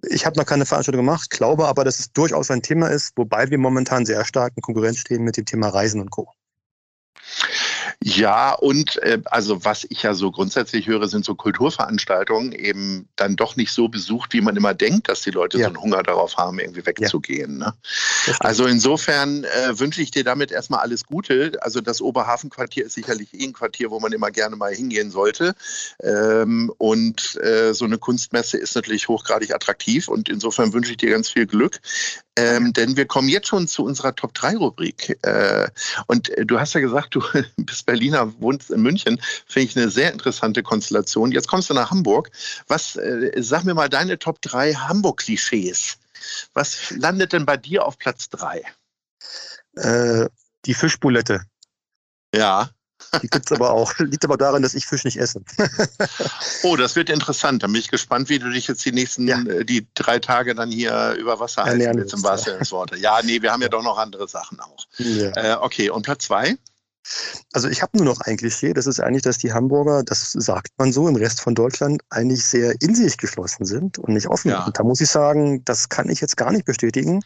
ich 0.08 0.26
habe 0.26 0.38
noch 0.38 0.46
keine 0.46 0.66
Veranstaltung 0.66 1.04
gemacht, 1.04 1.30
glaube 1.30 1.66
aber, 1.66 1.84
dass 1.84 1.98
es 1.98 2.12
durchaus 2.12 2.50
ein 2.50 2.62
Thema 2.62 2.88
ist, 2.88 3.12
wobei 3.16 3.50
wir 3.50 3.58
momentan 3.58 4.06
sehr 4.06 4.24
stark 4.24 4.52
in 4.56 4.62
Konkurrenz 4.62 4.98
stehen 4.98 5.22
mit 5.22 5.36
dem 5.36 5.44
Thema 5.44 5.68
Reisen 5.68 6.00
und 6.00 6.10
Co. 6.10 6.32
Ja, 8.02 8.54
und 8.54 8.96
äh, 9.02 9.20
also 9.26 9.62
was 9.64 9.86
ich 9.90 10.02
ja 10.02 10.14
so 10.14 10.30
grundsätzlich 10.30 10.86
höre, 10.86 11.06
sind 11.06 11.22
so 11.22 11.34
Kulturveranstaltungen 11.34 12.52
eben 12.52 13.08
dann 13.16 13.36
doch 13.36 13.56
nicht 13.56 13.72
so 13.72 13.88
besucht, 13.88 14.32
wie 14.32 14.40
man 14.40 14.56
immer 14.56 14.72
denkt, 14.72 15.10
dass 15.10 15.20
die 15.20 15.30
Leute 15.30 15.58
ja. 15.58 15.64
so 15.64 15.68
einen 15.68 15.82
Hunger 15.82 16.02
darauf 16.02 16.38
haben, 16.38 16.58
irgendwie 16.58 16.86
wegzugehen. 16.86 17.58
Ne? 17.58 17.74
Also 18.38 18.64
insofern 18.64 19.44
äh, 19.44 19.78
wünsche 19.78 20.00
ich 20.00 20.10
dir 20.10 20.24
damit 20.24 20.50
erstmal 20.50 20.80
alles 20.80 21.04
Gute. 21.04 21.52
Also 21.60 21.82
das 21.82 22.00
Oberhafenquartier 22.00 22.86
ist 22.86 22.94
sicherlich 22.94 23.34
eh 23.34 23.44
ein 23.44 23.52
Quartier, 23.52 23.90
wo 23.90 24.00
man 24.00 24.12
immer 24.12 24.30
gerne 24.30 24.56
mal 24.56 24.72
hingehen 24.74 25.10
sollte. 25.10 25.54
Ähm, 26.02 26.72
und 26.78 27.36
äh, 27.42 27.74
so 27.74 27.84
eine 27.84 27.98
Kunstmesse 27.98 28.56
ist 28.56 28.76
natürlich 28.76 29.08
hochgradig 29.08 29.54
attraktiv 29.54 30.08
und 30.08 30.30
insofern 30.30 30.72
wünsche 30.72 30.92
ich 30.92 30.96
dir 30.96 31.10
ganz 31.10 31.28
viel 31.28 31.46
Glück. 31.46 31.80
Ähm, 32.36 32.72
denn 32.72 32.96
wir 32.96 33.06
kommen 33.06 33.28
jetzt 33.28 33.48
schon 33.48 33.66
zu 33.66 33.84
unserer 33.84 34.14
Top 34.14 34.34
3 34.34 34.56
Rubrik. 34.56 35.18
Äh, 35.22 35.68
und 36.06 36.30
äh, 36.30 36.46
du 36.46 36.60
hast 36.60 36.74
ja 36.74 36.80
gesagt, 36.80 37.14
du 37.14 37.22
bist 37.56 37.86
Berliner, 37.86 38.32
wohnst 38.40 38.70
in 38.70 38.82
München. 38.82 39.20
Finde 39.46 39.68
ich 39.68 39.76
eine 39.76 39.90
sehr 39.90 40.12
interessante 40.12 40.62
Konstellation. 40.62 41.32
Jetzt 41.32 41.48
kommst 41.48 41.70
du 41.70 41.74
nach 41.74 41.90
Hamburg. 41.90 42.30
Was, 42.68 42.96
äh, 42.96 43.32
sag 43.36 43.64
mir 43.64 43.74
mal 43.74 43.88
deine 43.88 44.18
Top 44.18 44.40
3 44.42 44.74
Hamburg-Klischees. 44.74 45.98
Was 46.54 46.90
landet 46.90 47.32
denn 47.32 47.46
bei 47.46 47.56
dir 47.56 47.84
auf 47.86 47.98
Platz 47.98 48.28
3? 48.30 48.62
Äh, 49.76 50.28
die 50.66 50.74
Fischbulette. 50.74 51.42
Ja. 52.34 52.70
Die 53.22 53.28
gibt 53.28 53.50
es 53.50 53.52
aber 53.52 53.70
auch. 53.70 53.92
Liegt 53.98 54.24
aber 54.24 54.36
daran, 54.36 54.62
dass 54.62 54.74
ich 54.74 54.86
Fisch 54.86 55.04
nicht 55.04 55.18
esse. 55.18 55.42
oh, 56.62 56.76
das 56.76 56.96
wird 56.96 57.10
interessant. 57.10 57.62
Da 57.62 57.66
bin 57.66 57.76
ich 57.76 57.88
gespannt, 57.88 58.28
wie 58.28 58.38
du 58.38 58.50
dich 58.50 58.68
jetzt 58.68 58.84
die 58.84 58.92
nächsten, 58.92 59.26
ja. 59.26 59.40
Äh, 59.42 59.64
die 59.64 59.86
drei 59.94 60.18
Tage 60.18 60.54
dann 60.54 60.70
hier 60.70 61.14
über 61.18 61.40
Wasser 61.40 61.64
halten 61.64 61.98
willst 61.98 62.14
im 62.14 62.22
Wasser 62.22 62.58
ins 62.58 62.72
Worte. 62.72 62.96
Ja, 62.96 63.20
nee, 63.22 63.42
wir 63.42 63.52
haben 63.52 63.62
ja 63.62 63.68
doch 63.68 63.82
noch 63.82 63.98
andere 63.98 64.28
Sachen 64.28 64.60
auch. 64.60 64.86
Äh, 64.98 65.56
okay, 65.60 65.90
und 65.90 66.02
Platz 66.02 66.24
zwei? 66.24 66.56
Also 67.52 67.68
ich 67.68 67.82
habe 67.82 67.96
nur 67.96 68.06
noch 68.06 68.20
ein 68.20 68.36
Klischee, 68.36 68.72
das 68.72 68.86
ist 68.86 69.00
eigentlich, 69.00 69.22
dass 69.22 69.38
die 69.38 69.52
Hamburger, 69.52 70.02
das 70.04 70.32
sagt 70.32 70.68
man 70.76 70.92
so, 70.92 71.08
im 71.08 71.16
Rest 71.16 71.40
von 71.40 71.54
Deutschland 71.54 72.02
eigentlich 72.10 72.44
sehr 72.44 72.74
in 72.80 72.94
sich 72.94 73.16
geschlossen 73.16 73.64
sind 73.64 73.98
und 73.98 74.14
nicht 74.14 74.28
offen. 74.28 74.52
Und 74.54 74.78
da 74.78 74.84
muss 74.84 75.00
ich 75.00 75.10
sagen, 75.10 75.64
das 75.64 75.88
kann 75.88 76.08
ich 76.08 76.20
jetzt 76.20 76.36
gar 76.36 76.52
nicht 76.52 76.66
bestätigen 76.66 77.22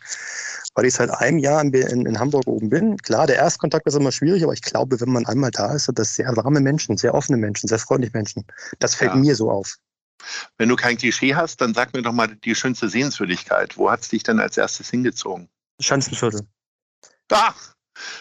weil 0.75 0.87
ich 0.87 0.95
seit 0.95 1.11
einem 1.11 1.39
Jahr 1.39 1.61
in, 1.61 1.73
in, 1.73 2.07
in, 2.07 2.19
Hamburg 2.19 2.47
oben 2.47 2.69
bin. 2.69 2.97
Klar, 2.99 3.27
der 3.27 3.37
Erstkontakt 3.37 3.87
ist 3.87 3.95
immer 3.95 4.13
schwierig, 4.13 4.43
aber 4.43 4.53
ich 4.53 4.63
glaube, 4.63 5.01
wenn 5.01 5.11
man 5.11 5.27
einmal 5.27 5.51
da 5.51 5.75
ist, 5.75 5.85
sind 5.85 5.99
das 5.99 6.15
sehr 6.15 6.37
warme 6.37 6.61
Menschen, 6.61 6.97
sehr 6.97 7.15
offene 7.15 7.39
Menschen, 7.39 7.69
sehr 7.69 7.79
freundliche 7.79 8.17
Menschen. 8.17 8.45
Das 8.81 8.95
fällt 8.95 9.13
ja. 9.13 9.17
mir 9.17 9.35
so 9.35 9.51
auf. 9.51 9.77
Wenn 10.59 10.69
du 10.69 10.77
kein 10.77 10.97
Klischee 10.97 11.35
hast, 11.35 11.61
dann 11.61 11.75
sag 11.75 11.93
mir 11.93 12.03
doch 12.03 12.13
mal 12.13 12.29
die 12.29 12.55
schönste 12.55 12.89
Sehenswürdigkeit. 12.89 13.77
Wo 13.77 13.91
hat 13.91 14.01
es 14.01 14.09
dich 14.09 14.23
denn 14.23 14.41
als 14.41 14.57
erstes 14.57 14.91
hingezogen? 14.91 15.49
Schanzenviertel. 15.81 16.47
Ach, 17.31 17.74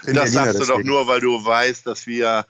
in 0.05 0.15
das 0.15 0.31
sagst 0.31 0.59
du 0.59 0.65
doch 0.65 0.83
nur, 0.83 1.07
weil 1.07 1.19
du 1.19 1.43
weißt, 1.43 1.85
dass 1.87 2.07
wir 2.07 2.45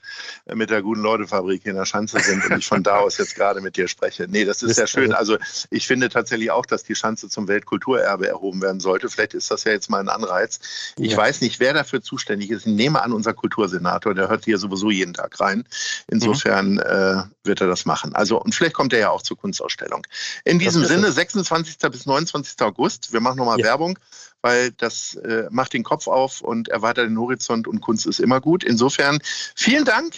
mit 0.52 0.70
der 0.70 0.82
guten 0.82 1.00
Leute-Fabrik 1.00 1.64
in 1.66 1.76
der 1.76 1.84
Schanze 1.84 2.20
sind 2.20 2.44
und 2.44 2.58
ich 2.58 2.66
von 2.66 2.82
da 2.82 2.96
aus 2.96 3.18
jetzt 3.18 3.34
gerade 3.34 3.60
mit 3.60 3.76
dir 3.76 3.88
spreche. 3.88 4.26
Nee, 4.28 4.44
das 4.44 4.62
ist 4.62 4.76
sehr 4.76 4.86
schön. 4.86 5.12
Also 5.12 5.38
ich 5.70 5.86
finde 5.86 6.08
tatsächlich 6.08 6.50
auch, 6.50 6.66
dass 6.66 6.84
die 6.84 6.94
Schanze 6.94 7.28
zum 7.28 7.48
Weltkulturerbe 7.48 8.28
erhoben 8.28 8.60
werden 8.62 8.80
sollte. 8.80 9.08
Vielleicht 9.08 9.34
ist 9.34 9.50
das 9.50 9.64
ja 9.64 9.72
jetzt 9.72 9.90
mal 9.90 10.00
ein 10.00 10.08
Anreiz. 10.08 10.60
Ich 10.98 11.12
ja. 11.12 11.16
weiß 11.16 11.40
nicht, 11.40 11.60
wer 11.60 11.72
dafür 11.72 12.02
zuständig 12.02 12.50
ist. 12.50 12.66
Ich 12.66 12.72
nehme 12.72 13.02
an, 13.02 13.12
unser 13.12 13.34
Kultursenator, 13.34 14.14
der 14.14 14.28
hört 14.28 14.44
hier 14.44 14.58
sowieso 14.58 14.90
jeden 14.90 15.14
Tag 15.14 15.40
rein. 15.40 15.64
Insofern 16.08 16.74
mhm. 16.74 16.80
äh, 16.80 17.22
wird 17.44 17.60
er 17.60 17.66
das 17.66 17.84
machen. 17.84 18.14
Also, 18.14 18.40
und 18.40 18.54
vielleicht 18.54 18.74
kommt 18.74 18.92
er 18.92 18.98
ja 18.98 19.10
auch 19.10 19.22
zur 19.22 19.38
Kunstausstellung. 19.38 20.06
In 20.44 20.58
diesem 20.58 20.84
Sinne, 20.84 21.10
26. 21.10 21.78
bis 21.90 22.06
29. 22.06 22.60
August, 22.60 23.12
wir 23.12 23.20
machen 23.20 23.38
nochmal 23.38 23.58
ja. 23.58 23.66
Werbung 23.66 23.98
weil 24.44 24.72
das 24.72 25.14
äh, 25.14 25.44
macht 25.50 25.72
den 25.72 25.82
Kopf 25.82 26.06
auf 26.06 26.42
und 26.42 26.68
erweitert 26.68 27.08
den 27.08 27.18
Horizont 27.18 27.66
und 27.66 27.80
Kunst 27.80 28.06
ist 28.06 28.20
immer 28.20 28.42
gut. 28.42 28.62
Insofern 28.62 29.18
vielen 29.56 29.86
Dank 29.86 30.12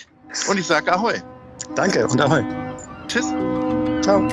und 0.49 0.59
ich 0.59 0.67
sage 0.67 0.93
Ahoi. 0.93 1.23
Danke 1.77 2.07
und 2.07 2.21
Ahoi. 2.21 2.45
Tschüss. 3.07 3.27
Ciao. 4.03 4.27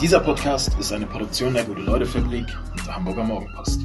Dieser 0.00 0.18
Podcast 0.18 0.72
ist 0.80 0.92
eine 0.92 1.06
Produktion 1.06 1.54
der 1.54 1.62
Gute-Leute-Fabrik 1.64 2.46
und 2.72 2.86
der 2.86 2.96
Hamburger 2.96 3.22
Morgenpost. 3.22 3.82